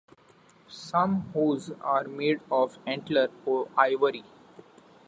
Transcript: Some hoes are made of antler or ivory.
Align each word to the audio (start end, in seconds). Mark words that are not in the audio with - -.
Some 0.67 1.29
hoes 1.31 1.73
are 1.81 2.05
made 2.05 2.39
of 2.49 2.79
antler 2.87 3.27
or 3.45 3.67
ivory. 3.77 4.23